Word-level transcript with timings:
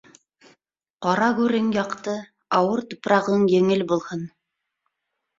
Ҡара 1.05 1.25
гүрең 1.39 1.67
яҡты, 1.75 2.15
ауыр 2.59 2.81
тупрағың 2.93 3.43
еңел 3.57 3.83
булһын! 3.93 4.25